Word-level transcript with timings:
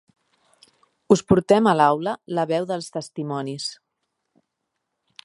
Us 1.15 1.21
portem 1.31 1.69
a 1.71 1.75
l'aula 1.79 2.13
la 2.39 2.45
veu 2.53 2.67
dels 2.73 2.87
testimonis. 2.97 3.69